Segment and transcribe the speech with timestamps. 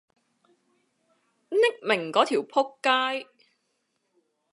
[1.51, 2.79] 匿名嗰條僕
[3.21, 3.27] 街